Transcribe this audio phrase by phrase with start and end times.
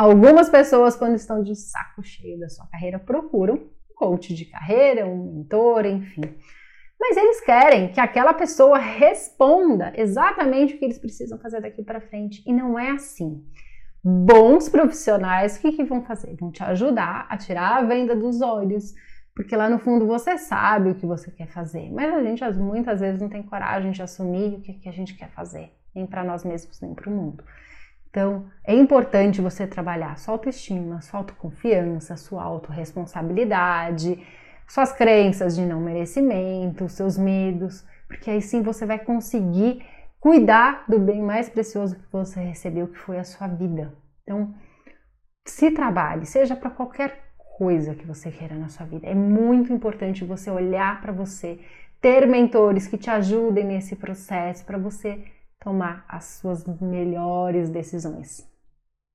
[0.00, 5.06] Algumas pessoas, quando estão de saco cheio da sua carreira, procuram um coach de carreira,
[5.06, 6.22] um mentor, enfim.
[6.98, 12.00] Mas eles querem que aquela pessoa responda exatamente o que eles precisam fazer daqui para
[12.00, 12.42] frente.
[12.46, 13.44] E não é assim.
[14.02, 16.34] Bons profissionais, o que, que vão fazer?
[16.40, 18.94] Vão te ajudar a tirar a venda dos olhos,
[19.36, 23.00] porque lá no fundo você sabe o que você quer fazer, mas a gente muitas
[23.00, 26.24] vezes não tem coragem de assumir o que, que a gente quer fazer, nem para
[26.24, 27.44] nós mesmos, nem para o mundo.
[28.10, 34.26] Então, é importante você trabalhar sua autoestima, sua autoconfiança, sua autorresponsabilidade,
[34.66, 39.84] suas crenças de não merecimento, seus medos, porque aí sim você vai conseguir
[40.18, 43.94] cuidar do bem mais precioso que você recebeu, que foi a sua vida.
[44.24, 44.52] Então,
[45.46, 49.06] se trabalhe, seja para qualquer coisa que você queira na sua vida.
[49.06, 51.60] É muito importante você olhar para você,
[52.00, 55.22] ter mentores que te ajudem nesse processo para você
[55.60, 58.49] tomar as suas melhores decisões.